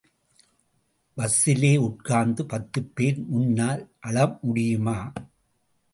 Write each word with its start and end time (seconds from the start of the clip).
பஸ்ஸிலே 1.17 1.77
உட்கார்ந்து 1.77 2.43
பத்துபேர் 2.43 3.19
முன்னால் 3.25 3.83
அழ 3.99 4.25
முடியுமா? 4.41 4.97